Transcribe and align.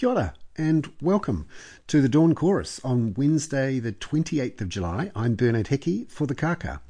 Kia 0.00 0.08
ora 0.08 0.32
and 0.56 0.90
welcome 1.02 1.46
to 1.86 2.00
the 2.00 2.08
Dawn 2.08 2.34
Chorus 2.34 2.80
on 2.82 3.12
Wednesday, 3.18 3.78
the 3.78 3.92
28th 3.92 4.62
of 4.62 4.70
July. 4.70 5.12
I'm 5.14 5.34
Bernard 5.34 5.66
Hickey 5.66 6.06
for 6.06 6.26
the 6.26 6.34
Kaka. 6.34 6.80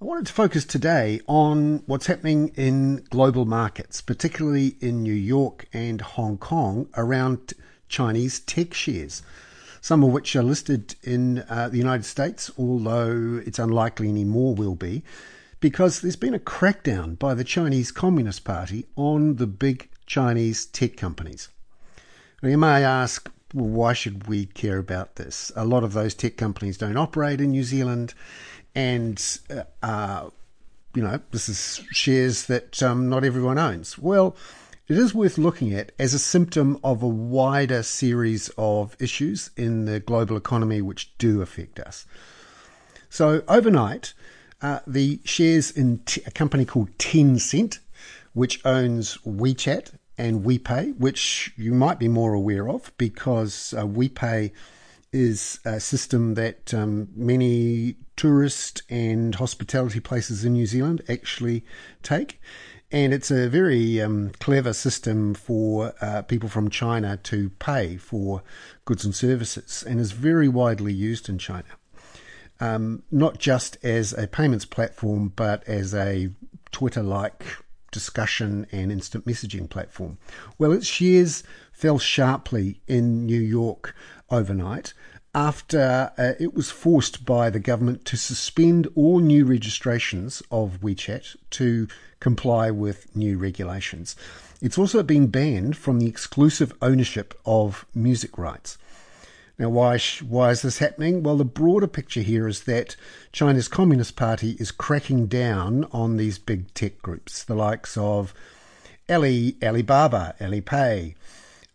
I 0.00 0.04
wanted 0.04 0.26
to 0.28 0.32
focus 0.32 0.64
today 0.64 1.20
on 1.26 1.82
what's 1.86 2.06
happening 2.06 2.52
in 2.54 3.04
global 3.10 3.46
markets, 3.46 4.00
particularly 4.00 4.76
in 4.80 5.02
New 5.02 5.12
York 5.12 5.66
and 5.72 6.00
Hong 6.00 6.38
Kong, 6.38 6.88
around 6.96 7.54
Chinese 7.88 8.38
tech 8.38 8.74
shares, 8.74 9.22
some 9.80 10.04
of 10.04 10.12
which 10.12 10.36
are 10.36 10.44
listed 10.44 10.94
in 11.02 11.40
uh, 11.48 11.68
the 11.68 11.78
United 11.78 12.04
States, 12.04 12.48
although 12.56 13.42
it's 13.44 13.58
unlikely 13.58 14.08
any 14.08 14.22
more 14.22 14.54
will 14.54 14.76
be, 14.76 15.02
because 15.58 16.00
there's 16.00 16.14
been 16.14 16.32
a 16.32 16.38
crackdown 16.38 17.18
by 17.18 17.34
the 17.34 17.42
Chinese 17.42 17.90
Communist 17.90 18.44
Party 18.44 18.86
on 18.94 19.34
the 19.34 19.48
big 19.48 19.88
Chinese 20.06 20.64
tech 20.64 20.96
companies. 20.96 21.48
You 22.40 22.56
may 22.56 22.84
ask, 22.84 23.28
well, 23.52 23.66
why 23.66 23.92
should 23.94 24.28
we 24.28 24.46
care 24.46 24.78
about 24.78 25.16
this? 25.16 25.50
A 25.56 25.64
lot 25.64 25.82
of 25.82 25.92
those 25.92 26.14
tech 26.14 26.36
companies 26.36 26.78
don't 26.78 26.96
operate 26.96 27.40
in 27.40 27.50
New 27.50 27.64
Zealand, 27.64 28.14
and 28.76 29.20
uh, 29.50 29.64
uh, 29.84 30.30
you 30.94 31.02
know 31.02 31.18
this 31.32 31.48
is 31.48 31.82
shares 31.90 32.46
that 32.46 32.80
um, 32.80 33.08
not 33.08 33.24
everyone 33.24 33.58
owns. 33.58 33.98
Well, 33.98 34.36
it 34.86 34.96
is 34.96 35.12
worth 35.12 35.36
looking 35.36 35.74
at 35.74 35.90
as 35.98 36.14
a 36.14 36.18
symptom 36.18 36.78
of 36.84 37.02
a 37.02 37.08
wider 37.08 37.82
series 37.82 38.52
of 38.56 38.96
issues 39.00 39.50
in 39.56 39.86
the 39.86 39.98
global 39.98 40.36
economy 40.36 40.80
which 40.80 41.16
do 41.18 41.42
affect 41.42 41.80
us. 41.80 42.06
So 43.10 43.42
overnight, 43.48 44.14
uh, 44.62 44.78
the 44.86 45.18
shares 45.24 45.72
in 45.72 45.98
t- 46.06 46.22
a 46.24 46.30
company 46.30 46.64
called 46.64 46.96
Tencent, 46.98 47.80
which 48.32 48.64
owns 48.64 49.16
WeChat 49.26 49.97
and 50.18 50.42
WePay, 50.42 50.98
which 50.98 51.52
you 51.56 51.72
might 51.72 51.98
be 51.98 52.08
more 52.08 52.34
aware 52.34 52.68
of 52.68 52.92
because 52.98 53.72
uh, 53.72 53.84
WePay 53.84 54.50
is 55.12 55.60
a 55.64 55.80
system 55.80 56.34
that 56.34 56.74
um, 56.74 57.08
many 57.14 57.96
tourist 58.16 58.82
and 58.90 59.36
hospitality 59.36 60.00
places 60.00 60.44
in 60.44 60.52
New 60.52 60.66
Zealand 60.66 61.02
actually 61.08 61.64
take. 62.02 62.40
And 62.90 63.12
it's 63.12 63.30
a 63.30 63.48
very 63.48 64.00
um, 64.00 64.32
clever 64.40 64.72
system 64.72 65.34
for 65.34 65.94
uh, 66.00 66.22
people 66.22 66.48
from 66.48 66.70
China 66.70 67.18
to 67.24 67.50
pay 67.58 67.96
for 67.96 68.42
goods 68.86 69.04
and 69.04 69.14
services 69.14 69.84
and 69.86 70.00
is 70.00 70.12
very 70.12 70.48
widely 70.48 70.92
used 70.92 71.28
in 71.28 71.38
China. 71.38 71.68
Um, 72.60 73.04
not 73.10 73.38
just 73.38 73.76
as 73.84 74.12
a 74.14 74.26
payments 74.26 74.64
platform, 74.64 75.32
but 75.36 75.62
as 75.68 75.94
a 75.94 76.30
Twitter 76.72 77.02
like 77.02 77.44
discussion 77.90 78.66
and 78.72 78.92
instant 78.92 79.26
messaging 79.26 79.68
platform. 79.68 80.18
Well, 80.58 80.72
its 80.72 80.86
shares 80.86 81.42
fell 81.72 81.98
sharply 81.98 82.80
in 82.86 83.26
New 83.26 83.40
York 83.40 83.94
overnight 84.30 84.92
after 85.34 86.10
uh, 86.18 86.32
it 86.40 86.54
was 86.54 86.70
forced 86.70 87.24
by 87.24 87.50
the 87.50 87.60
government 87.60 88.04
to 88.06 88.16
suspend 88.16 88.88
all 88.94 89.20
new 89.20 89.44
registrations 89.44 90.42
of 90.50 90.80
WeChat 90.80 91.36
to 91.50 91.86
comply 92.18 92.70
with 92.70 93.14
new 93.14 93.38
regulations. 93.38 94.16
It's 94.60 94.78
also 94.78 95.02
been 95.02 95.28
banned 95.28 95.76
from 95.76 96.00
the 96.00 96.08
exclusive 96.08 96.72
ownership 96.82 97.38
of 97.46 97.86
music 97.94 98.36
rights. 98.36 98.78
Now, 99.58 99.70
why, 99.70 99.98
why 100.26 100.50
is 100.50 100.62
this 100.62 100.78
happening? 100.78 101.24
Well, 101.24 101.36
the 101.36 101.44
broader 101.44 101.88
picture 101.88 102.20
here 102.20 102.46
is 102.46 102.62
that 102.64 102.94
China's 103.32 103.66
Communist 103.66 104.14
Party 104.14 104.52
is 104.60 104.70
cracking 104.70 105.26
down 105.26 105.84
on 105.90 106.16
these 106.16 106.38
big 106.38 106.72
tech 106.74 107.02
groups, 107.02 107.42
the 107.42 107.56
likes 107.56 107.96
of 107.96 108.32
Ali, 109.08 109.56
Alibaba, 109.60 110.36
Alipay. 110.40 111.16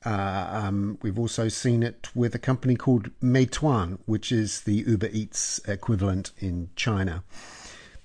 Uh, 0.05 0.61
um, 0.63 0.97
we've 1.01 1.19
also 1.19 1.49
seen 1.49 1.83
it 1.83 2.07
with 2.15 2.33
a 2.33 2.39
company 2.39 2.75
called 2.75 3.09
Meituan, 3.21 3.99
which 4.05 4.31
is 4.31 4.61
the 4.61 4.75
Uber 4.87 5.09
Eats 5.11 5.59
equivalent 5.67 6.31
in 6.39 6.69
China. 6.77 7.23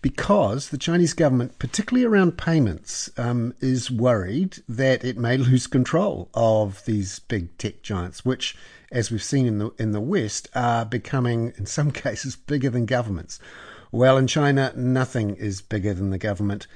Because 0.00 0.68
the 0.68 0.78
Chinese 0.78 1.12
government, 1.12 1.58
particularly 1.58 2.06
around 2.06 2.38
payments, 2.38 3.10
um, 3.18 3.52
is 3.60 3.90
worried 3.90 4.58
that 4.68 5.04
it 5.04 5.18
may 5.18 5.36
lose 5.36 5.66
control 5.66 6.28
of 6.34 6.84
these 6.84 7.18
big 7.18 7.56
tech 7.58 7.82
giants, 7.82 8.24
which 8.24 8.56
as 8.90 9.10
we've 9.10 9.22
seen 9.22 9.46
in 9.46 9.58
the 9.58 9.70
in 9.78 9.92
the 9.92 10.00
West, 10.00 10.48
are 10.54 10.84
becoming 10.84 11.52
in 11.56 11.66
some 11.66 11.90
cases 12.04 12.36
bigger 12.36 12.70
than 12.70 12.86
governments. 12.86 13.38
Well, 13.90 14.18
in 14.18 14.26
China, 14.26 14.72
nothing 14.76 15.34
is 15.36 15.62
bigger 15.62 15.94
than 15.94 16.10
the 16.10 16.18
government, 16.18 16.66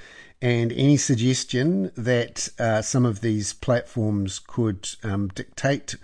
and 0.40 0.72
any 0.72 0.96
suggestion 0.96 1.92
that 1.96 2.48
uh, 2.58 2.82
some 2.82 3.04
of 3.04 3.20
these 3.20 3.52
platforms 3.52 4.38
could 4.38 4.88
um, 5.02 5.28
dictate 5.28 5.94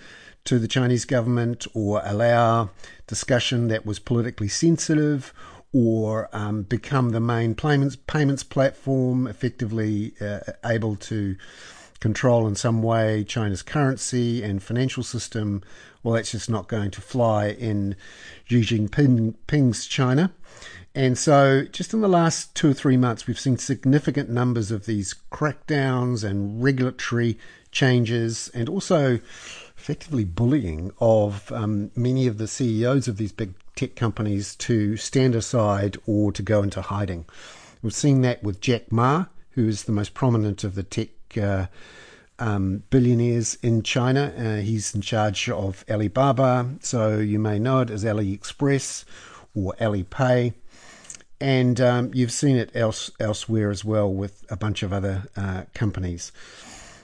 to 0.45 0.59
the 0.59 0.69
Chinese 0.69 1.05
government 1.05 1.67
or 1.75 2.03
allow 2.05 2.71
discussion 3.07 3.69
that 3.69 3.85
was 3.85 3.99
politically 3.99 4.49
sensitive 4.49 5.33
or 5.73 6.29
um, 6.33 6.63
become 6.63 7.11
the 7.11 7.21
main 7.21 7.55
payments 7.55 7.97
payments 7.97 8.43
platform, 8.43 9.27
effectively 9.27 10.15
uh, 10.21 10.41
able 10.65 10.97
to 10.97 11.37
control 12.01 12.47
in 12.47 12.55
some 12.55 12.83
way 12.83 13.25
China's 13.25 13.63
currency 13.63 14.43
and 14.43 14.63
financial 14.63 15.03
system, 15.03 15.63
well, 16.03 16.15
that's 16.15 16.31
just 16.31 16.49
not 16.49 16.69
going 16.69 16.91
to 16.93 17.01
fly 17.01 17.49
in 17.49 17.97
Xi 18.47 18.61
Jinping's 18.61 19.87
China. 19.87 20.33
And 20.95 21.19
so, 21.19 21.65
just 21.71 21.93
in 21.93 22.01
the 22.01 22.09
last 22.09 22.55
two 22.55 22.71
or 22.71 22.75
three 22.75 22.97
months, 22.97 23.27
we've 23.27 23.39
seen 23.39 23.59
significant 23.59 24.31
numbers 24.31 24.71
of 24.71 24.87
these 24.87 25.15
crackdowns 25.31 26.25
and 26.25 26.63
regulatory 26.63 27.39
changes, 27.71 28.51
and 28.55 28.69
also 28.69 29.21
effectively 29.77 30.25
bullying 30.25 30.91
of 31.01 31.53
um, 31.53 31.91
many 31.95 32.27
of 32.27 32.39
the 32.39 32.49
CEOs 32.49 33.07
of 33.07 33.17
these 33.17 33.33
big 33.33 33.55
tech 33.79 33.95
companies 33.95 34.57
to 34.57 34.97
stand 34.97 35.37
aside 35.37 35.97
or 36.05 36.33
to 36.33 36.43
go 36.43 36.65
into 36.65 36.83
hiding. 36.83 37.25
We've 37.81 37.95
seen 37.95 38.23
that 38.23 38.43
with 38.43 38.61
Jack 38.61 38.91
Ma, 38.91 39.27
who 39.51 39.69
is 39.69 39.85
the 39.85 39.93
most 39.93 40.15
prominent 40.15 40.65
of 40.65 40.75
the 40.75 40.83
tech 40.83 41.11
uh, 41.41 41.67
um, 42.41 42.83
billionaires 42.91 43.57
in 43.63 43.85
China. 43.85 44.33
Uh, 44.37 44.63
he's 44.63 44.97
in 44.97 45.01
charge 45.01 45.49
of 45.49 45.85
Alibaba, 45.89 46.75
so 46.81 47.19
you 47.19 47.39
may 47.39 47.61
know 47.61 47.79
it 47.79 47.91
as 47.91 48.03
AliExpress 48.03 49.05
or 49.55 49.75
Alipay. 49.81 50.55
And 51.41 51.81
um, 51.81 52.11
you've 52.13 52.33
seen 52.33 52.57
it 52.57 52.75
else, 52.75 53.13
elsewhere 53.21 53.71
as 53.71 53.85
well 53.85 54.13
with 54.13 54.45
a 54.51 54.57
bunch 54.57 54.83
of 54.83 54.93
other 54.93 55.29
uh, 55.37 55.63
companies. 55.73 56.33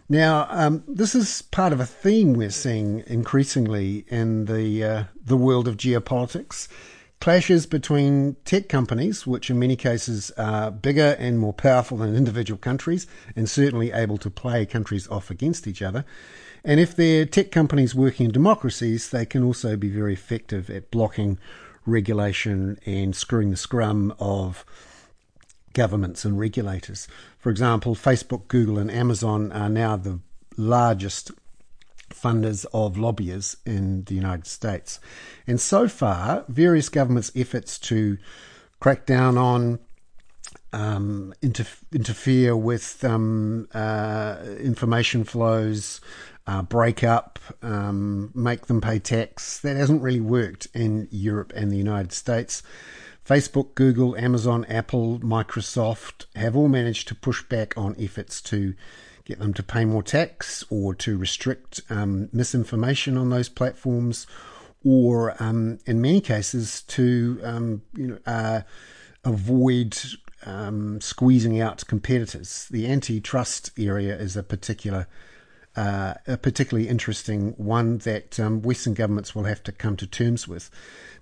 Now, 0.08 0.46
um, 0.50 0.84
this 0.86 1.14
is 1.14 1.42
part 1.42 1.72
of 1.72 1.80
a 1.80 1.86
theme 1.86 2.34
we're 2.34 2.50
seeing 2.50 3.02
increasingly 3.06 4.04
in 4.08 4.44
the 4.44 4.84
uh, 4.84 5.04
the 5.24 5.36
world 5.36 5.66
of 5.66 5.78
geopolitics 5.78 6.68
clashes 7.20 7.64
between 7.64 8.36
tech 8.44 8.68
companies, 8.68 9.26
which 9.26 9.48
in 9.48 9.58
many 9.58 9.76
cases 9.76 10.30
are 10.36 10.70
bigger 10.70 11.16
and 11.18 11.38
more 11.38 11.54
powerful 11.54 11.96
than 11.96 12.14
individual 12.14 12.58
countries, 12.58 13.06
and 13.34 13.48
certainly 13.48 13.92
able 13.92 14.18
to 14.18 14.28
play 14.28 14.66
countries 14.66 15.08
off 15.08 15.30
against 15.30 15.66
each 15.66 15.80
other. 15.80 16.04
And 16.62 16.80
if 16.80 16.94
they're 16.94 17.24
tech 17.24 17.50
companies 17.50 17.94
working 17.94 18.26
in 18.26 18.32
democracies, 18.32 19.08
they 19.08 19.24
can 19.24 19.42
also 19.42 19.74
be 19.74 19.88
very 19.88 20.12
effective 20.12 20.68
at 20.68 20.90
blocking 20.90 21.38
regulation 21.86 22.78
and 22.84 23.16
screwing 23.16 23.50
the 23.50 23.56
scrum 23.56 24.14
of 24.18 24.66
governments 25.74 26.24
and 26.24 26.38
regulators. 26.38 27.06
For 27.38 27.50
example, 27.50 27.94
Facebook, 27.94 28.48
Google, 28.48 28.78
and 28.78 28.90
Amazon 28.90 29.52
are 29.52 29.68
now 29.68 29.96
the 29.96 30.20
largest 30.56 31.30
funders 32.10 32.64
of 32.72 32.96
lobbyists 32.96 33.56
in 33.66 34.04
the 34.04 34.14
United 34.14 34.46
States. 34.46 35.00
And 35.46 35.60
so 35.60 35.88
far, 35.88 36.44
various 36.48 36.88
governments' 36.88 37.32
efforts 37.36 37.78
to 37.80 38.18
crack 38.80 39.04
down 39.06 39.36
on 39.36 39.80
um, 40.72 41.32
inter- 41.40 41.66
interfere 41.92 42.56
with 42.56 43.04
um, 43.04 43.68
uh, 43.74 44.38
information 44.58 45.24
flows, 45.24 46.00
uh, 46.46 46.62
break 46.62 47.04
up, 47.04 47.38
um, 47.62 48.30
make 48.34 48.66
them 48.66 48.80
pay 48.80 48.98
tax. 48.98 49.60
That 49.60 49.76
hasn't 49.76 50.02
really 50.02 50.20
worked 50.20 50.66
in 50.74 51.08
Europe 51.10 51.52
and 51.54 51.70
the 51.70 51.76
United 51.76 52.12
States. 52.12 52.62
Facebook, 53.26 53.74
Google, 53.74 54.16
Amazon, 54.16 54.66
Apple, 54.66 55.18
Microsoft 55.20 56.26
have 56.36 56.54
all 56.54 56.68
managed 56.68 57.08
to 57.08 57.14
push 57.14 57.42
back 57.42 57.72
on 57.76 57.96
efforts 57.98 58.42
to 58.42 58.74
get 59.24 59.38
them 59.38 59.54
to 59.54 59.62
pay 59.62 59.86
more 59.86 60.02
tax 60.02 60.62
or 60.68 60.94
to 60.94 61.16
restrict 61.16 61.80
um, 61.88 62.28
misinformation 62.32 63.16
on 63.16 63.30
those 63.30 63.48
platforms, 63.48 64.26
or 64.84 65.34
um, 65.42 65.78
in 65.86 66.02
many 66.02 66.20
cases 66.20 66.82
to 66.82 67.40
um, 67.42 67.82
you 67.96 68.08
know 68.08 68.18
uh, 68.26 68.60
avoid 69.24 69.98
um, 70.44 71.00
squeezing 71.00 71.58
out 71.60 71.86
competitors. 71.86 72.68
The 72.70 72.86
antitrust 72.86 73.70
area 73.78 74.16
is 74.16 74.36
a 74.36 74.42
particular 74.42 75.06
uh, 75.76 76.14
a 76.26 76.36
particularly 76.36 76.88
interesting 76.88 77.52
one 77.56 77.98
that 77.98 78.38
um, 78.38 78.62
Western 78.62 78.94
governments 78.94 79.34
will 79.34 79.44
have 79.44 79.62
to 79.64 79.72
come 79.72 79.96
to 79.96 80.06
terms 80.06 80.46
with. 80.46 80.70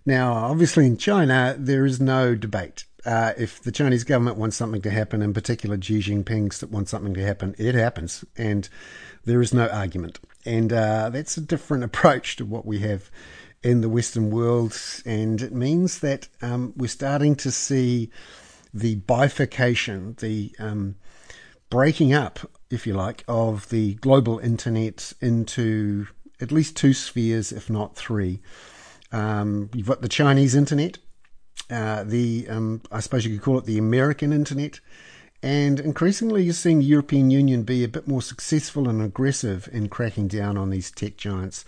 Now, 0.05 0.33
obviously, 0.35 0.87
in 0.87 0.97
China, 0.97 1.55
there 1.59 1.87
is 1.87 2.01
no 2.01 2.35
debate 2.35 2.85
Uh, 3.05 3.33
if 3.37 3.61
the 3.61 3.73
Chinese 3.73 4.05
government 4.05 4.37
wants 4.37 4.57
something 4.57 4.83
to 4.83 4.91
happen, 4.91 5.23
in 5.23 5.35
particular 5.35 5.81
Xi 5.81 5.99
Jinping 5.99 6.71
wants 6.71 6.91
something 6.91 7.15
to 7.15 7.25
happen, 7.25 7.55
it 7.59 7.75
happens, 7.75 8.25
and 8.37 8.69
there 9.25 9.41
is 9.41 9.53
no 9.53 9.67
argument. 9.69 10.21
And 10.45 10.73
uh, 10.73 11.11
that's 11.11 11.37
a 11.37 11.41
different 11.41 11.83
approach 11.91 12.37
to 12.37 12.45
what 12.45 12.65
we 12.65 12.79
have 12.81 13.11
in 13.63 13.81
the 13.81 13.89
Western 13.89 14.31
world, 14.31 14.81
and 15.05 15.41
it 15.41 15.53
means 15.53 16.01
that 16.01 16.29
um, 16.43 16.73
we're 16.77 16.89
starting 16.89 17.35
to 17.37 17.51
see 17.51 18.11
the 18.75 18.97
bifurcation, 18.97 20.17
the 20.21 20.55
um, 20.59 20.97
breaking 21.71 22.13
up, 22.13 22.41
if 22.73 22.87
you 22.87 22.95
like, 22.95 23.23
of 23.29 23.69
the 23.69 23.95
global 23.95 24.39
internet 24.39 25.13
into 25.21 26.07
at 26.41 26.51
least 26.51 26.77
two 26.77 26.95
spheres, 26.95 27.53
if 27.53 27.71
not 27.71 27.95
three. 27.95 28.41
Um, 29.13 29.71
you've 29.75 29.87
got 29.87 30.03
the 30.03 30.09
Chinese 30.09 30.55
internet, 30.55 30.99
uh, 31.71 32.03
the 32.05 32.47
um, 32.49 32.83
I 32.91 33.01
suppose 33.01 33.25
you 33.25 33.35
could 33.35 33.45
call 33.45 33.59
it 33.59 33.67
the 33.67 33.79
American 33.79 34.33
internet, 34.33 34.81
and 35.43 35.79
increasingly 35.79 36.43
you're 36.43 36.55
seeing 36.55 36.79
the 36.79 36.85
European 36.87 37.31
Union 37.31 37.63
be 37.63 37.85
a 37.85 37.89
bit 37.89 38.09
more 38.09 38.23
successful 38.23 38.89
and 38.89 39.03
aggressive 39.03 39.69
in 39.73 39.89
cracking 39.89 40.29
down 40.29 40.57
on 40.57 40.71
these 40.71 40.91
tech 40.91 41.17
giants. 41.17 41.65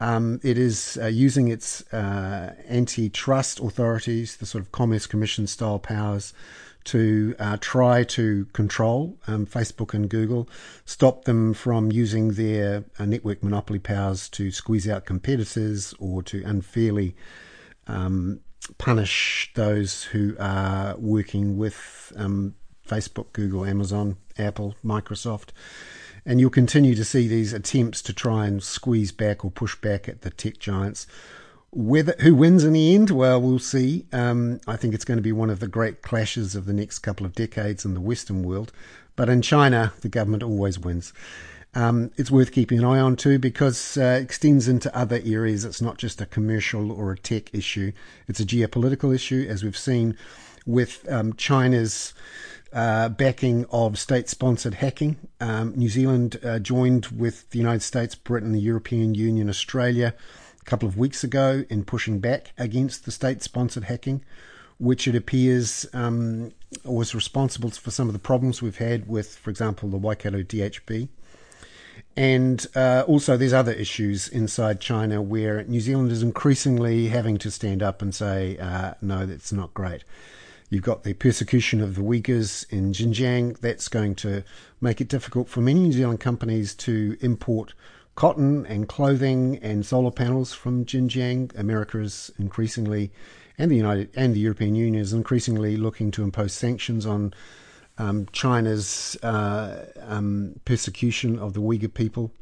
Um, 0.00 0.40
it 0.42 0.58
is 0.58 0.98
uh, 1.00 1.06
using 1.06 1.46
its 1.46 1.82
uh, 1.92 2.56
antitrust 2.68 3.60
authorities, 3.60 4.36
the 4.36 4.46
sort 4.46 4.64
of 4.64 4.72
Commerce 4.72 5.06
Commission 5.06 5.46
style 5.46 5.78
powers, 5.78 6.34
to 6.84 7.34
uh, 7.38 7.56
try 7.60 8.04
to 8.04 8.46
control 8.52 9.18
um, 9.26 9.46
Facebook 9.46 9.94
and 9.94 10.08
Google, 10.08 10.48
stop 10.84 11.24
them 11.24 11.54
from 11.54 11.92
using 11.92 12.32
their 12.32 12.84
uh, 12.98 13.04
network 13.04 13.42
monopoly 13.42 13.78
powers 13.78 14.28
to 14.30 14.50
squeeze 14.50 14.88
out 14.88 15.04
competitors 15.04 15.94
or 15.98 16.22
to 16.24 16.42
unfairly 16.44 17.14
um, 17.86 18.40
punish 18.78 19.50
those 19.54 20.04
who 20.04 20.36
are 20.38 20.96
working 20.96 21.56
with 21.56 22.12
um, 22.16 22.54
Facebook, 22.86 23.32
Google, 23.32 23.64
Amazon, 23.64 24.16
Apple, 24.38 24.76
Microsoft. 24.84 25.50
And 26.24 26.38
you'll 26.38 26.50
continue 26.50 26.94
to 26.94 27.04
see 27.04 27.26
these 27.26 27.52
attempts 27.52 28.00
to 28.02 28.12
try 28.12 28.46
and 28.46 28.62
squeeze 28.62 29.10
back 29.10 29.44
or 29.44 29.50
push 29.50 29.74
back 29.76 30.08
at 30.08 30.22
the 30.22 30.30
tech 30.30 30.58
giants. 30.58 31.06
Whether 31.74 32.14
who 32.20 32.34
wins 32.34 32.64
in 32.64 32.74
the 32.74 32.94
end, 32.94 33.10
well, 33.10 33.40
we'll 33.40 33.58
see. 33.58 34.04
Um, 34.12 34.60
I 34.66 34.76
think 34.76 34.92
it's 34.92 35.06
going 35.06 35.16
to 35.16 35.22
be 35.22 35.32
one 35.32 35.48
of 35.48 35.58
the 35.58 35.66
great 35.66 36.02
clashes 36.02 36.54
of 36.54 36.66
the 36.66 36.74
next 36.74 36.98
couple 36.98 37.24
of 37.24 37.34
decades 37.34 37.86
in 37.86 37.94
the 37.94 38.00
Western 38.00 38.42
world. 38.42 38.72
But 39.16 39.30
in 39.30 39.40
China, 39.40 39.94
the 40.02 40.10
government 40.10 40.42
always 40.42 40.78
wins. 40.78 41.14
Um, 41.74 42.10
it's 42.18 42.30
worth 42.30 42.52
keeping 42.52 42.78
an 42.78 42.84
eye 42.84 43.00
on 43.00 43.16
too 43.16 43.38
because 43.38 43.96
uh, 43.96 44.18
it 44.20 44.24
extends 44.24 44.68
into 44.68 44.94
other 44.94 45.22
areas. 45.24 45.64
It's 45.64 45.80
not 45.80 45.96
just 45.96 46.20
a 46.20 46.26
commercial 46.26 46.92
or 46.92 47.12
a 47.12 47.18
tech 47.18 47.54
issue; 47.54 47.92
it's 48.28 48.40
a 48.40 48.44
geopolitical 48.44 49.14
issue, 49.14 49.46
as 49.48 49.64
we've 49.64 49.74
seen 49.74 50.18
with 50.66 51.10
um, 51.10 51.32
China's 51.36 52.12
uh, 52.74 53.08
backing 53.08 53.64
of 53.70 53.98
state-sponsored 53.98 54.74
hacking. 54.74 55.16
Um, 55.40 55.72
New 55.74 55.88
Zealand 55.88 56.38
uh, 56.44 56.58
joined 56.58 57.06
with 57.06 57.48
the 57.50 57.58
United 57.58 57.82
States, 57.82 58.14
Britain, 58.14 58.52
the 58.52 58.60
European 58.60 59.14
Union, 59.14 59.48
Australia 59.48 60.14
a 60.62 60.64
couple 60.64 60.88
of 60.88 60.96
weeks 60.96 61.24
ago 61.24 61.64
in 61.68 61.84
pushing 61.84 62.20
back 62.20 62.52
against 62.56 63.04
the 63.04 63.10
state-sponsored 63.10 63.84
hacking 63.84 64.24
which 64.82 65.06
it 65.06 65.14
appears 65.14 65.86
um, 65.92 66.50
was 66.84 67.14
responsible 67.14 67.70
for 67.70 67.92
some 67.92 68.08
of 68.08 68.12
the 68.12 68.18
problems 68.18 68.60
we've 68.60 68.78
had 68.78 69.06
with, 69.06 69.36
for 69.36 69.48
example, 69.48 69.88
the 69.88 69.96
Waikato 69.96 70.42
DHB. 70.42 71.08
And 72.16 72.66
uh, 72.74 73.04
also, 73.06 73.36
there's 73.36 73.52
other 73.52 73.70
issues 73.70 74.26
inside 74.26 74.80
China 74.80 75.22
where 75.22 75.62
New 75.64 75.80
Zealand 75.80 76.10
is 76.10 76.22
increasingly 76.22 77.08
having 77.08 77.38
to 77.38 77.50
stand 77.52 77.80
up 77.80 78.02
and 78.02 78.12
say, 78.12 78.58
uh, 78.58 78.94
no, 79.00 79.24
that's 79.24 79.52
not 79.52 79.72
great. 79.72 80.02
You've 80.68 80.82
got 80.82 81.04
the 81.04 81.14
persecution 81.14 81.80
of 81.80 81.94
the 81.94 82.02
Uyghurs 82.02 82.68
in 82.72 82.92
Xinjiang. 82.92 83.60
That's 83.60 83.86
going 83.86 84.16
to 84.16 84.42
make 84.80 85.00
it 85.00 85.06
difficult 85.06 85.48
for 85.48 85.60
many 85.60 85.78
New 85.78 85.92
Zealand 85.92 86.18
companies 86.18 86.74
to 86.76 87.16
import 87.20 87.72
cotton 88.14 88.66
and 88.66 88.88
clothing 88.88 89.58
and 89.62 89.84
solar 89.84 90.10
panels 90.10 90.52
from 90.52 90.84
Xinjiang. 90.84 91.58
America 91.58 91.98
is 91.98 92.30
increasingly, 92.38 93.10
and 93.58 93.70
the 93.70 93.76
United 93.76 94.10
and 94.14 94.34
the 94.34 94.40
European 94.40 94.74
Union 94.74 95.00
is 95.00 95.12
increasingly 95.12 95.76
looking 95.76 96.10
to 96.12 96.22
impose 96.22 96.52
sanctions 96.52 97.06
on 97.06 97.32
um, 97.98 98.26
China's 98.32 99.16
uh, 99.22 99.86
um, 100.00 100.60
persecution 100.64 101.38
of 101.38 101.54
the 101.54 101.60
Uyghur 101.60 101.92
people. 101.92 102.32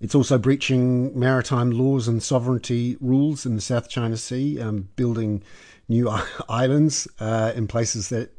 It's 0.00 0.14
also 0.14 0.38
breaching 0.38 1.18
maritime 1.18 1.70
laws 1.70 2.08
and 2.08 2.22
sovereignty 2.22 2.96
rules 3.00 3.46
in 3.46 3.54
the 3.54 3.62
South 3.62 3.88
China 3.88 4.16
Sea, 4.16 4.60
um, 4.60 4.88
building 4.96 5.42
new 5.88 6.10
islands 6.48 7.08
uh, 7.18 7.52
in 7.54 7.66
places 7.66 8.08
that 8.10 8.30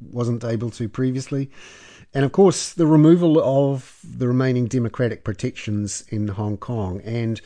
wasn't 0.00 0.44
able 0.44 0.70
to 0.70 0.88
previously. 0.88 1.50
And 2.14 2.24
of 2.24 2.32
course, 2.32 2.72
the 2.72 2.86
removal 2.86 3.40
of 3.42 4.00
the 4.02 4.26
remaining 4.26 4.66
democratic 4.66 5.24
protections 5.24 6.04
in 6.08 6.28
Hong 6.28 6.56
Kong. 6.56 7.00
And 7.04 7.40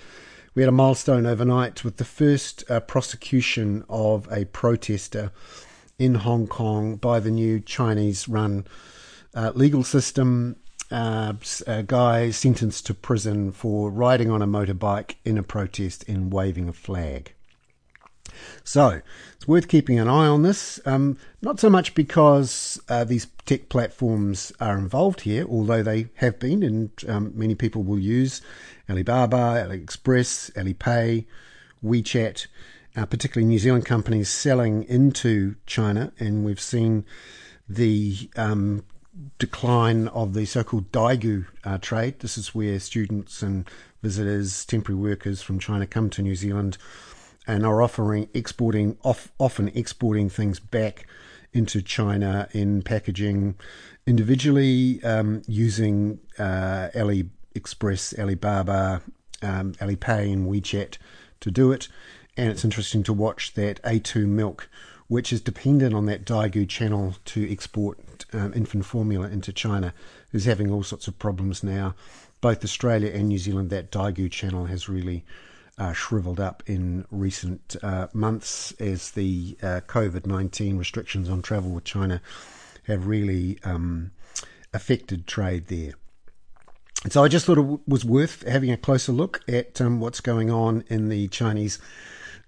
we 0.55 0.63
had 0.63 0.69
a 0.69 0.73
milestone 0.73 1.27
overnight 1.27 1.83
with 1.83 1.97
the 1.97 2.05
first 2.05 2.71
uh, 2.71 2.81
prosecution 2.81 3.85
of 3.89 4.31
a 4.31 4.45
protester 4.47 5.33
in 5.99 6.17
Hong 6.17 6.47
Kong 6.47 6.97
by 6.97 7.21
the 7.21 7.31
new 7.31 7.59
Chinese 7.59 8.29
run 8.29 8.67
uh, 9.35 9.53
legal 9.55 9.83
system. 9.83 10.57
Uh, 10.91 11.33
a 11.67 11.83
guy 11.83 12.31
sentenced 12.31 12.85
to 12.87 12.95
prison 12.95 13.51
for 13.51 13.91
riding 13.91 14.31
on 14.31 14.43
a 14.43 14.47
motorbike 14.47 15.15
in 15.25 15.39
a 15.39 15.43
protest 15.43 16.07
and 16.07 16.33
waving 16.33 16.69
a 16.69 16.73
flag. 16.73 17.33
So 18.65 19.03
it's 19.35 19.49
worth 19.49 19.69
keeping 19.69 19.99
an 19.99 20.09
eye 20.09 20.27
on 20.27 20.43
this. 20.43 20.81
Um, 20.85 21.19
not 21.41 21.61
so 21.61 21.71
much 21.71 21.95
because 21.95 22.81
uh, 22.89 23.05
these 23.05 23.27
tech 23.45 23.69
platforms 23.69 24.53
are 24.61 24.79
involved 24.79 25.23
here, 25.23 25.47
although 25.49 25.83
they 25.83 26.09
have 26.17 26.39
been, 26.39 26.63
and 26.63 26.91
um, 27.09 27.33
many 27.35 27.55
people 27.55 27.83
will 27.83 27.99
use 27.99 28.41
Alibaba, 28.89 29.67
AliExpress, 29.67 30.53
Alipay, 30.53 31.27
WeChat 31.85 32.47
uh, 32.97 33.07
particularly 33.07 33.49
New 33.49 33.59
Zealand 33.59 33.87
companies 33.87 34.29
selling 34.29 34.85
into 34.85 35.57
China, 35.67 36.13
and 36.19 36.45
we've 36.45 36.61
seen 36.61 37.05
the 37.69 38.29
um, 38.37 38.85
decline 39.39 40.09
of 40.09 40.35
the 40.35 40.45
so-called 40.45 40.91
daigou 40.93 41.47
uh, 41.65 41.79
trade. 41.79 42.21
This 42.21 42.37
is 42.37 42.55
where 42.55 42.79
students 42.79 43.43
and 43.43 43.69
visitors, 44.03 44.65
temporary 44.65 45.01
workers 45.01 45.43
from 45.43 45.59
China 45.59 45.87
come 45.87 46.11
to 46.11 46.23
New 46.23 46.35
Zealand 46.35 46.77
and 47.47 47.67
are 47.67 47.83
offering 47.83 48.29
exporting 48.35 48.97
off, 49.03 49.33
often 49.39 49.69
exporting 49.75 50.29
things 50.29 50.61
back 50.61 51.07
into 51.53 51.83
China 51.83 52.49
in 52.53 52.83
packaging 52.83 53.57
individually 54.07 55.03
um, 55.05 55.43
using 55.47 56.19
uh, 56.39 56.89
AliExpress, 56.95 58.19
Alibaba, 58.19 59.03
um, 59.43 59.73
Alipay, 59.75 60.33
and 60.33 60.47
WeChat 60.47 60.97
to 61.41 61.51
do 61.51 61.73
it 61.73 61.89
and 62.37 62.51
it's 62.51 62.65
interesting 62.65 63.03
to 63.05 63.13
watch 63.13 63.55
that 63.55 63.83
A2 63.83 64.27
milk, 64.27 64.69
which 65.09 65.33
is 65.33 65.41
dependent 65.41 65.95
on 65.95 66.07
that 66.07 66.25
Daigou 66.25 66.69
channel 66.69 67.17
to 67.27 67.51
export 67.51 68.25
um, 68.33 68.53
infant 68.55 68.87
formula 68.87 69.29
into 69.29 69.53
China, 69.53 69.93
is 70.33 70.47
having 70.47 70.71
all 70.71 70.83
sorts 70.83 71.09
of 71.09 71.19
problems 71.19 71.63
now. 71.63 71.95
Both 72.41 72.65
Australia 72.65 73.13
and 73.13 73.29
New 73.29 73.39
Zealand, 73.39 73.71
that 73.71 73.93
Daigou 73.93 74.31
channel 74.31 74.65
has 74.67 74.89
really 74.89 75.25
uh, 75.83 75.93
shriveled 75.93 76.39
up 76.39 76.63
in 76.67 77.05
recent 77.11 77.75
uh, 77.83 78.07
months 78.13 78.71
as 78.79 79.11
the 79.11 79.57
uh, 79.61 79.81
COVID 79.89 80.27
19 80.27 80.79
restrictions 80.79 81.29
on 81.29 81.43
travel 81.43 81.71
with 81.71 81.83
China 81.83 82.23
have 82.85 83.09
really 83.09 83.59
um, 83.65 84.13
affected 84.73 85.27
trade 85.27 85.67
there. 85.67 85.95
So 87.11 87.25
I 87.25 87.29
just 87.29 87.47
thought 87.47 87.59
it 87.59 87.81
was 87.89 88.05
worth 88.05 88.47
having 88.47 88.71
a 88.71 88.77
closer 88.77 89.11
look 89.11 89.43
at 89.49 89.81
um, 89.81 89.99
what's 89.99 90.21
going 90.21 90.53
on 90.53 90.85
in 90.87 91.09
the 91.09 91.27
Chinese 91.29 91.81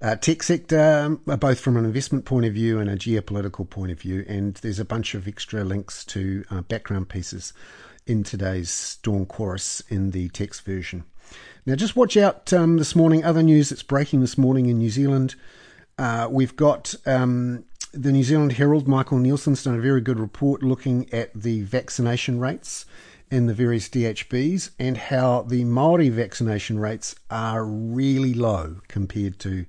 uh, 0.01 0.15
tech 0.15 0.45
sector, 0.45 0.81
um, 0.81 1.17
both 1.39 1.59
from 1.59 1.77
an 1.77 1.85
investment 1.85 2.25
point 2.25 2.47
of 2.47 2.55
view 2.55 2.79
and 2.79 2.89
a 2.89 2.97
geopolitical 2.97 3.69
point 3.69 3.91
of 3.91 4.01
view. 4.01 4.25
And 4.29 4.55
there's 4.57 4.79
a 4.79 4.85
bunch 4.85 5.17
of 5.17 5.27
extra 5.27 5.65
links 5.65 6.05
to 6.07 6.45
uh, 6.53 6.61
background 6.61 7.09
pieces 7.09 7.53
in 8.07 8.23
today's 8.23 8.99
Dawn 9.03 9.27
Chorus 9.27 9.83
in 9.89 10.13
the 10.13 10.29
text 10.29 10.65
version. 10.65 11.03
Now, 11.67 11.75
just 11.75 11.97
watch 11.97 12.17
out 12.17 12.53
um, 12.53 12.77
this 12.77 12.95
morning. 12.95 13.25
Other 13.25 13.43
news 13.43 13.71
that's 13.71 13.83
breaking 13.83 14.21
this 14.21 14.37
morning 14.37 14.67
in 14.67 14.79
New 14.79 14.91
Zealand. 14.91 15.35
Uh, 15.99 16.29
we've 16.31 16.57
got 16.57 16.95
um, 17.07 17.65
the 17.93 18.13
New 18.13 18.25
Zealand 18.25 18.53
Herald, 18.53 18.89
Michael 18.89 19.19
Neilson's 19.19 19.63
done 19.63 19.77
a 19.77 19.81
very 19.81 20.01
good 20.01 20.19
report 20.19 20.63
looking 20.63 21.13
at 21.13 21.33
the 21.33 21.63
vaccination 21.63 22.39
rates 22.39 22.87
in 23.31 23.47
the 23.47 23.55
various 23.55 23.89
DHBs 23.89 24.71
and 24.79 24.97
how 24.97 25.43
the 25.43 25.65
Maori 25.65 26.09
vaccination 26.09 26.79
rates 26.79 27.15
are 27.31 27.65
really 27.65 28.35
low 28.35 28.77
compared 28.89 29.39
to 29.41 29.67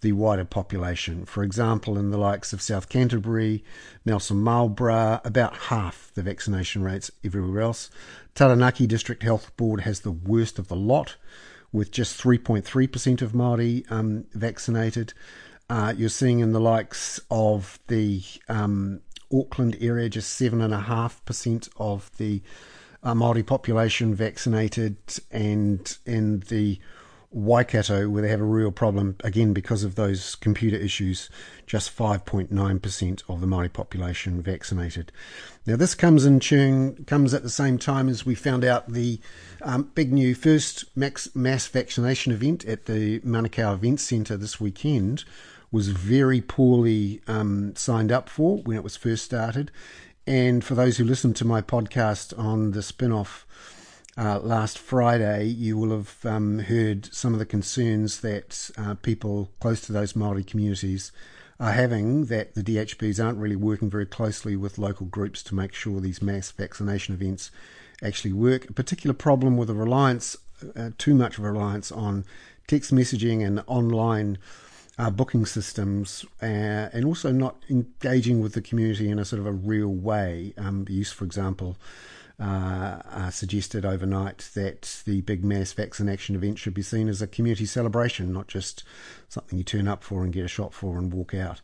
the 0.00 0.12
wider 0.12 0.44
population. 0.44 1.24
For 1.24 1.42
example, 1.42 1.98
in 1.98 2.10
the 2.10 2.18
likes 2.18 2.52
of 2.52 2.62
South 2.62 2.88
Canterbury, 2.88 3.64
Nelson 4.04 4.38
Marlborough, 4.38 5.20
about 5.24 5.56
half 5.56 6.10
the 6.14 6.22
vaccination 6.22 6.82
rates 6.82 7.10
everywhere 7.24 7.60
else. 7.60 7.90
Taranaki 8.34 8.86
District 8.86 9.22
Health 9.22 9.54
Board 9.56 9.80
has 9.80 10.00
the 10.00 10.12
worst 10.12 10.58
of 10.58 10.68
the 10.68 10.76
lot, 10.76 11.16
with 11.72 11.90
just 11.90 12.20
3.3% 12.20 13.22
of 13.22 13.34
Maori 13.34 13.84
um, 13.90 14.24
vaccinated. 14.32 15.12
Uh, 15.68 15.94
you're 15.96 16.08
seeing 16.08 16.40
in 16.40 16.52
the 16.52 16.60
likes 16.60 17.20
of 17.30 17.78
the 17.86 18.22
um, 18.48 19.00
Auckland 19.32 19.76
area, 19.80 20.08
just 20.08 20.40
7.5% 20.40 21.68
of 21.76 22.10
the 22.16 22.42
uh, 23.02 23.14
Māori 23.14 23.46
population 23.46 24.14
vaccinated, 24.14 24.96
and 25.30 25.96
in 26.04 26.40
the 26.48 26.80
Waikato, 27.32 28.08
where 28.08 28.22
they 28.22 28.28
have 28.28 28.40
a 28.40 28.44
real 28.44 28.72
problem, 28.72 29.16
again, 29.22 29.52
because 29.52 29.84
of 29.84 29.94
those 29.94 30.34
computer 30.34 30.76
issues, 30.76 31.30
just 31.64 31.96
5.9% 31.96 33.22
of 33.28 33.40
the 33.40 33.46
Māori 33.46 33.72
population 33.72 34.42
vaccinated. 34.42 35.12
Now, 35.64 35.76
this 35.76 35.94
comes 35.94 36.24
in 36.24 36.40
tune, 36.40 37.04
comes 37.04 37.32
at 37.32 37.44
the 37.44 37.50
same 37.50 37.78
time 37.78 38.08
as 38.08 38.26
we 38.26 38.34
found 38.34 38.64
out 38.64 38.92
the 38.92 39.20
um, 39.62 39.90
big 39.94 40.12
new 40.12 40.34
first 40.34 40.84
max, 40.96 41.34
mass 41.34 41.68
vaccination 41.68 42.32
event 42.32 42.64
at 42.64 42.86
the 42.86 43.20
Manukau 43.20 43.74
Event 43.74 44.00
Centre 44.00 44.36
this 44.36 44.60
weekend 44.60 45.24
was 45.70 45.88
very 45.88 46.40
poorly 46.40 47.22
um, 47.28 47.76
signed 47.76 48.10
up 48.10 48.28
for 48.28 48.58
when 48.58 48.76
it 48.76 48.82
was 48.82 48.96
first 48.96 49.24
started. 49.24 49.70
And 50.26 50.64
for 50.64 50.74
those 50.74 50.96
who 50.96 51.04
listened 51.04 51.36
to 51.36 51.44
my 51.44 51.62
podcast 51.62 52.36
on 52.36 52.72
the 52.72 52.80
Spinoff 52.80 53.44
uh, 54.18 54.40
last 54.40 54.78
Friday, 54.78 55.44
you 55.44 55.76
will 55.76 55.90
have 55.90 56.16
um, 56.24 56.58
heard 56.60 57.12
some 57.14 57.32
of 57.32 57.38
the 57.38 57.46
concerns 57.46 58.20
that 58.20 58.70
uh, 58.76 58.94
people 58.94 59.50
close 59.60 59.80
to 59.82 59.92
those 59.92 60.16
Maori 60.16 60.42
communities 60.42 61.12
are 61.60 61.72
having 61.72 62.24
that 62.26 62.54
the 62.54 62.62
DHBs 62.62 63.22
aren't 63.22 63.38
really 63.38 63.56
working 63.56 63.90
very 63.90 64.06
closely 64.06 64.56
with 64.56 64.78
local 64.78 65.06
groups 65.06 65.42
to 65.44 65.54
make 65.54 65.74
sure 65.74 66.00
these 66.00 66.22
mass 66.22 66.50
vaccination 66.50 67.14
events 67.14 67.50
actually 68.02 68.32
work. 68.32 68.68
A 68.68 68.72
particular 68.72 69.14
problem 69.14 69.56
with 69.56 69.70
a 69.70 69.74
reliance, 69.74 70.36
uh, 70.74 70.90
too 70.96 71.14
much 71.14 71.38
reliance 71.38 71.92
on 71.92 72.24
text 72.66 72.92
messaging 72.92 73.46
and 73.46 73.62
online 73.66 74.38
uh, 74.98 75.10
booking 75.10 75.46
systems, 75.46 76.24
uh, 76.42 76.46
and 76.46 77.04
also 77.04 77.30
not 77.30 77.56
engaging 77.68 78.40
with 78.40 78.54
the 78.54 78.62
community 78.62 79.10
in 79.10 79.18
a 79.18 79.24
sort 79.24 79.40
of 79.40 79.46
a 79.46 79.52
real 79.52 79.88
way. 79.88 80.54
Um, 80.58 80.84
the 80.84 80.94
use, 80.94 81.12
for 81.12 81.24
example, 81.24 81.76
uh, 82.40 83.02
uh, 83.10 83.30
suggested 83.30 83.84
overnight 83.84 84.50
that 84.54 85.02
the 85.04 85.20
big 85.20 85.44
mass 85.44 85.72
vaccination 85.72 86.34
event 86.34 86.58
should 86.58 86.74
be 86.74 86.82
seen 86.82 87.08
as 87.08 87.20
a 87.20 87.26
community 87.26 87.66
celebration, 87.66 88.32
not 88.32 88.48
just 88.48 88.82
something 89.28 89.58
you 89.58 89.64
turn 89.64 89.86
up 89.86 90.02
for 90.02 90.24
and 90.24 90.32
get 90.32 90.44
a 90.44 90.48
shot 90.48 90.72
for 90.72 90.98
and 90.98 91.12
walk 91.12 91.34
out. 91.34 91.60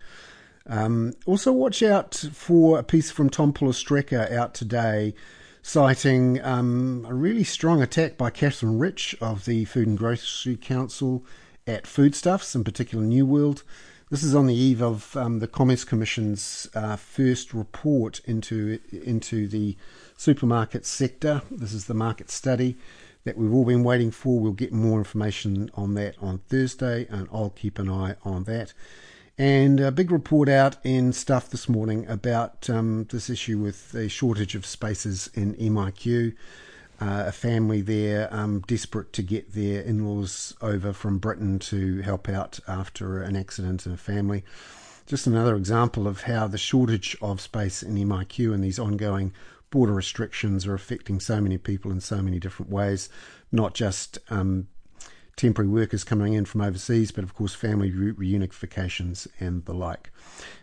Um, 0.66 1.14
also, 1.24 1.52
watch 1.52 1.82
out 1.82 2.14
for 2.14 2.78
a 2.78 2.82
piece 2.82 3.10
from 3.10 3.30
Tom 3.30 3.52
Pullar-Strecker 3.52 4.30
out 4.32 4.52
today 4.52 5.14
citing 5.62 6.40
um, 6.44 7.06
a 7.08 7.14
really 7.14 7.44
strong 7.44 7.82
attack 7.82 8.16
by 8.16 8.30
Katherine 8.30 8.78
Rich 8.78 9.16
of 9.20 9.46
the 9.46 9.64
Food 9.64 9.88
and 9.88 9.98
Grocery 9.98 10.56
Council 10.56 11.24
at 11.66 11.86
Foodstuffs, 11.86 12.54
in 12.54 12.64
particular 12.64 13.04
New 13.04 13.26
World. 13.26 13.62
This 14.08 14.22
is 14.22 14.36
on 14.36 14.46
the 14.46 14.54
eve 14.54 14.80
of 14.82 15.16
um, 15.16 15.40
the 15.40 15.48
Commerce 15.48 15.82
Commission's 15.82 16.68
uh, 16.76 16.94
first 16.94 17.52
report 17.52 18.20
into 18.24 18.78
into 18.92 19.48
the 19.48 19.76
supermarket 20.16 20.86
sector. 20.86 21.42
This 21.50 21.72
is 21.72 21.86
the 21.86 21.94
market 21.94 22.30
study 22.30 22.76
that 23.24 23.36
we've 23.36 23.52
all 23.52 23.64
been 23.64 23.82
waiting 23.82 24.12
for. 24.12 24.38
We'll 24.38 24.52
get 24.52 24.72
more 24.72 24.98
information 24.98 25.72
on 25.74 25.94
that 25.94 26.14
on 26.20 26.38
Thursday, 26.48 27.08
and 27.10 27.26
I'll 27.32 27.50
keep 27.50 27.80
an 27.80 27.90
eye 27.90 28.14
on 28.22 28.44
that. 28.44 28.74
And 29.38 29.80
a 29.80 29.90
big 29.90 30.12
report 30.12 30.48
out 30.48 30.76
in 30.84 31.12
Stuff 31.12 31.50
this 31.50 31.68
morning 31.68 32.06
about 32.06 32.70
um, 32.70 33.08
this 33.10 33.28
issue 33.28 33.58
with 33.58 33.90
the 33.90 34.08
shortage 34.08 34.54
of 34.54 34.64
spaces 34.64 35.30
in 35.34 35.54
MIQ 35.54 36.36
uh, 37.00 37.24
a 37.26 37.32
family 37.32 37.80
there 37.80 38.28
um, 38.32 38.60
desperate 38.66 39.12
to 39.12 39.22
get 39.22 39.52
their 39.52 39.82
in 39.82 40.06
laws 40.06 40.54
over 40.60 40.92
from 40.92 41.18
Britain 41.18 41.58
to 41.58 42.00
help 42.00 42.28
out 42.28 42.58
after 42.66 43.22
an 43.22 43.36
accident 43.36 43.86
in 43.86 43.92
a 43.92 43.96
family. 43.96 44.44
Just 45.06 45.26
another 45.26 45.54
example 45.54 46.08
of 46.08 46.22
how 46.22 46.48
the 46.48 46.58
shortage 46.58 47.16
of 47.22 47.40
space 47.40 47.82
in 47.82 47.94
MIQ 47.94 48.52
and 48.52 48.64
these 48.64 48.78
ongoing 48.78 49.32
border 49.70 49.92
restrictions 49.92 50.66
are 50.66 50.74
affecting 50.74 51.20
so 51.20 51.40
many 51.40 51.58
people 51.58 51.90
in 51.90 52.00
so 52.00 52.22
many 52.22 52.38
different 52.38 52.72
ways, 52.72 53.08
not 53.52 53.74
just 53.74 54.18
um, 54.30 54.68
temporary 55.36 55.70
workers 55.70 56.02
coming 56.02 56.32
in 56.32 56.44
from 56.44 56.62
overseas, 56.62 57.10
but 57.10 57.22
of 57.22 57.34
course 57.34 57.54
family 57.54 57.90
reunifications 57.90 59.26
and 59.38 59.64
the 59.66 59.74
like. 59.74 60.10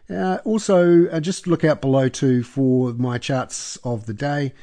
Uh, 0.09 0.39
also, 0.43 1.07
uh, 1.09 1.19
just 1.19 1.47
look 1.47 1.63
out 1.63 1.79
below 1.79 2.09
too 2.09 2.43
for 2.43 2.93
my 2.93 3.17
charts 3.17 3.77
of 3.83 4.05
the 4.05 4.13
day 4.13 4.53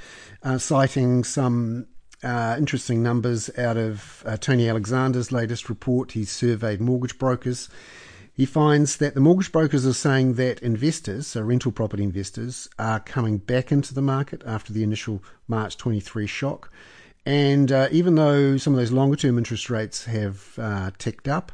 uh, 0.42 0.58
citing 0.58 1.24
some 1.24 1.86
uh, 2.22 2.54
interesting 2.58 3.02
numbers 3.02 3.50
out 3.56 3.76
of 3.76 4.22
uh, 4.26 4.36
Tony 4.36 4.68
Alexander's 4.68 5.32
latest 5.32 5.68
report. 5.68 6.12
He 6.12 6.24
surveyed 6.24 6.80
mortgage 6.80 7.18
brokers. 7.18 7.68
He 8.32 8.46
finds 8.46 8.96
that 8.96 9.14
the 9.14 9.20
mortgage 9.20 9.52
brokers 9.52 9.86
are 9.86 9.92
saying 9.92 10.34
that 10.34 10.60
investors, 10.60 11.26
so 11.26 11.42
rental 11.42 11.72
property 11.72 12.02
investors, 12.02 12.68
are 12.78 13.00
coming 13.00 13.38
back 13.38 13.70
into 13.70 13.92
the 13.92 14.02
market 14.02 14.42
after 14.46 14.72
the 14.72 14.82
initial 14.82 15.22
March 15.46 15.76
23 15.76 16.26
shock. 16.26 16.70
And 17.26 17.70
uh, 17.70 17.88
even 17.90 18.14
though 18.14 18.56
some 18.56 18.72
of 18.72 18.78
those 18.78 18.92
longer 18.92 19.16
term 19.16 19.38
interest 19.38 19.68
rates 19.68 20.04
have 20.06 20.58
uh, 20.58 20.90
ticked 20.98 21.28
up, 21.28 21.52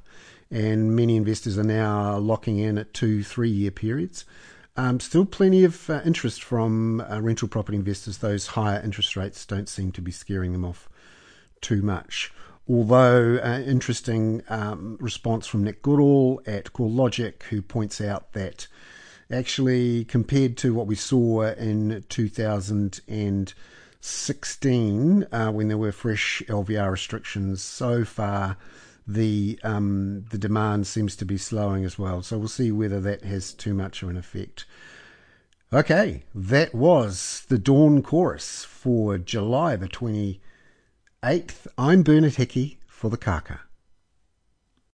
and 0.51 0.95
many 0.95 1.17
investors 1.17 1.59
are 1.59 1.65
now 1.65 2.17
locking 2.19 2.59
in 2.59 2.79
at 2.79 2.95
two, 2.95 3.25
three 3.25 3.51
year 3.51 3.71
periods, 3.71 4.25
um, 4.77 5.01
still 5.01 5.25
plenty 5.25 5.65
of 5.65 5.89
uh, 5.91 6.03
interest 6.05 6.43
from 6.43 7.01
uh, 7.01 7.21
rental 7.21 7.49
property 7.49 7.77
investors. 7.77 8.19
Those 8.19 8.49
higher 8.49 8.81
interest 8.81 9.17
rates 9.17 9.45
don't 9.45 9.69
seem 9.69 9.91
to 9.93 10.03
be 10.03 10.13
scaring 10.13 10.53
them 10.53 10.65
off 10.65 10.89
too 11.61 11.83
much. 11.83 12.33
Although, 12.69 13.39
uh, 13.43 13.61
interesting 13.61 14.43
um, 14.49 14.99
response 15.01 15.47
from 15.47 15.65
Nick 15.65 15.83
Goodall 15.83 16.43
at 16.47 16.73
CoreLogic, 16.73 17.45
who 17.45 17.63
points 17.63 18.01
out 18.01 18.33
that 18.33 18.67
actually, 19.31 20.05
compared 20.05 20.57
to 20.59 20.75
what 20.75 20.87
we 20.87 20.95
saw 20.95 21.43
in 21.53 22.05
2016, 24.07 25.27
uh, 25.33 25.51
when 25.51 25.67
there 25.67 25.77
were 25.77 25.91
fresh 25.91 26.41
LVR 26.47 26.93
restrictions, 26.93 27.61
so 27.61 28.05
far 28.05 28.57
the 29.05 29.59
um, 29.65 30.25
the 30.31 30.39
demand 30.39 30.87
seems 30.87 31.17
to 31.17 31.25
be 31.25 31.37
slowing 31.37 31.85
as 31.85 31.99
well. 31.99 32.23
So 32.23 32.39
we'll 32.39 32.47
see 32.47 32.71
whether 32.71 33.01
that 33.01 33.25
has 33.25 33.53
too 33.53 33.75
much 33.75 34.05
of 34.05 34.09
an 34.09 34.17
effect. 34.17 34.65
Okay, 35.73 36.23
that 36.37 36.73
was 36.73 37.45
the 37.49 37.59
Dawn 37.59 38.01
Chorus 38.01 38.63
for 38.65 39.19
July 39.19 39.75
the 39.75 39.89
28th. 39.89 41.67
I'm 41.77 42.05
Bernard 42.05 42.37
Hickey 42.37 42.79
for 42.87 43.11
the 43.11 43.17
Kaka. 43.17 43.66